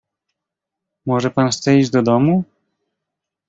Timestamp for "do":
1.89-2.01